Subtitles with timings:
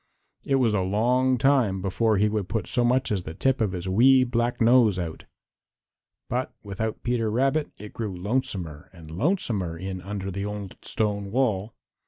[0.47, 3.73] It was a long time before he would put so much as the tip of
[3.73, 5.25] his wee black nose out.
[6.27, 11.75] But without Peter Rabbit it grew lonesomer and lonesomer in under the old stone wall.